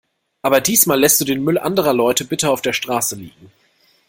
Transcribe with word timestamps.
Aber 0.41 0.61
diesmal 0.61 0.99
lässt 0.99 1.21
du 1.21 1.25
den 1.25 1.43
Müll 1.43 1.59
anderer 1.59 1.93
Leute 1.93 2.25
bitte 2.25 2.49
auf 2.49 2.63
der 2.63 2.73
Straße 2.73 3.15
liegen. 3.15 3.51